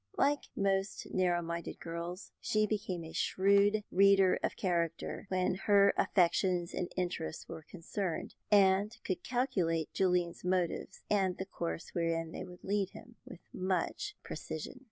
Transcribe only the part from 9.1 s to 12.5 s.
calculate Julian's motives, and the course wherein they